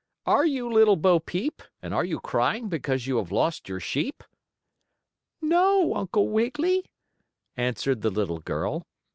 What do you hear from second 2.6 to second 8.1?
because you have lost your sheep?" "No, Uncle Wiggily," answered the